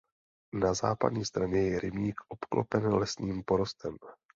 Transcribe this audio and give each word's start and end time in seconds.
Na 0.59 0.73
západní 0.73 1.25
straně 1.25 1.61
je 1.61 1.79
rybník 1.79 2.21
obklopen 2.27 2.87
lesním 2.93 3.43
porostem. 3.43 3.97